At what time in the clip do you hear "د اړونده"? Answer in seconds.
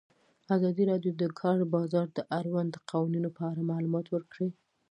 2.13-2.79